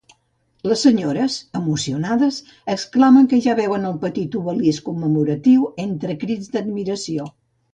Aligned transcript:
Les 0.69 0.79
senyores, 0.85 1.33
emocionades, 1.59 2.39
exclamen 2.75 3.29
que 3.33 3.41
ja 3.47 3.55
veuen 3.61 3.85
el 3.91 4.01
petit 4.07 4.39
obelisc 4.43 4.89
commemoratiu 4.91 5.71
entre 5.89 6.17
crits 6.25 6.51
d'admiració. 6.57 7.31